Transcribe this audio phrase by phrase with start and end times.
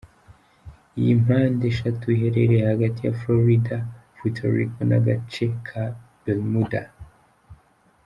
[0.99, 3.75] Iyi mpande eshatu iherereye hagati ya Florida,
[4.15, 5.83] Puerto Rico, n’agace ka
[6.23, 6.81] Bermuda.